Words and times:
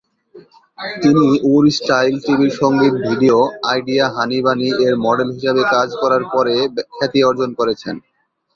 তিনি 1.01 1.23
উর 1.49 1.63
স্টাইল 1.77 2.13
টিভির 2.23 2.53
সঙ্গীত-ভিডিও 2.61 3.37
"আইডিয়া 3.65 4.05
হানি 4.15 4.39
বানি"-এর 4.45 4.93
মডেল 5.05 5.29
হিসাবে 5.35 5.61
কাজ 5.73 5.89
করার 6.01 6.23
পরে 6.33 6.55
খ্যাতি 6.91 7.19
অর্জন 7.29 7.49
করেছেন। 7.59 7.95